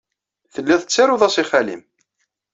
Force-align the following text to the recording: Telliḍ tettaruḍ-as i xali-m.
Telliḍ 0.53 0.79
tettaruḍ-as 0.83 1.35
i 1.41 1.43
xali-m. 1.49 1.81